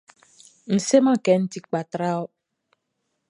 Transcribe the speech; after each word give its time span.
N 0.73 0.77
seman 0.87 1.17
kɛ 1.25 1.33
n 1.41 1.43
ti 1.51 1.59
kpa 1.65 1.81
tra 1.91 2.11
wɔ. 2.19 2.25